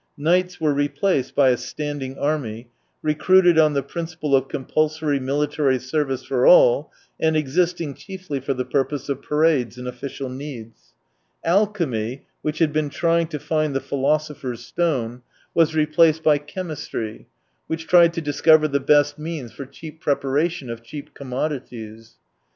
Knights 0.17 0.59
were 0.59 0.73
replaced 0.73 1.35
by 1.35 1.49
a 1.49 1.57
standing 1.57 2.17
army, 2.17 2.67
recruited 3.03 3.59
on 3.59 3.73
the 3.73 3.83
principle 3.83 4.35
of 4.35 4.47
compulsory 4.47 5.19
military 5.19 5.77
service 5.77 6.23
for 6.25 6.47
all, 6.47 6.91
and 7.19 7.37
existing 7.37 7.93
chiefly 7.93 8.39
for 8.39 8.55
the 8.55 8.65
purpose 8.65 9.09
of 9.09 9.21
parades 9.21 9.77
and 9.77 9.87
official 9.87 10.27
needs. 10.27 10.95
Alchemy, 11.43 12.25
which 12.41 12.57
had 12.57 12.73
been 12.73 12.89
trying 12.89 13.27
to 13.27 13.37
find 13.37 13.75
the 13.75 13.79
philosopher's 13.79 14.65
stone, 14.65 15.21
was 15.53 15.75
replaced 15.75 16.23
by 16.23 16.37
117 16.37 16.55
chemistry:, 17.11 17.27
which 17.67 17.85
tried 17.85 18.11
to 18.13 18.21
discover 18.21 18.67
the 18.67 18.79
best 18.79 19.19
means 19.19 19.51
for 19.51 19.67
cheap 19.67 20.01
preparation 20.01 20.71
of 20.71 20.81
cheap 20.81 21.13
com 21.13 21.29
modities. 21.29 22.13